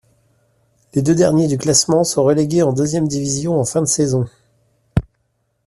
[0.95, 4.25] Les deux derniers du classement sont relégués en deuxième division en fin de saison.